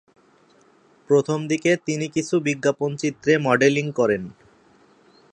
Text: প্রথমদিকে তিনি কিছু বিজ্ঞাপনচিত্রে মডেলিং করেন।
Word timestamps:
প্রথমদিকে 1.09 1.71
তিনি 1.85 2.05
কিছু 2.07 2.35
বিজ্ঞাপনচিত্রে 2.39 3.33
মডেলিং 3.37 3.85
করেন। 3.91 4.23